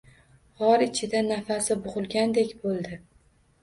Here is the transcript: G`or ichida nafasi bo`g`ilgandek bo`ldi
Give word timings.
G`or 0.61 0.85
ichida 0.85 1.23
nafasi 1.29 1.81
bo`g`ilgandek 1.87 2.61
bo`ldi 2.67 3.03